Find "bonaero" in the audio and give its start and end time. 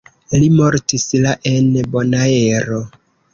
1.97-2.81